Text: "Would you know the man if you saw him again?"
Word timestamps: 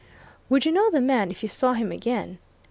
"Would 0.49 0.65
you 0.65 0.71
know 0.71 0.89
the 0.89 0.99
man 0.99 1.29
if 1.29 1.43
you 1.43 1.47
saw 1.47 1.73
him 1.73 1.91
again?" 1.91 2.39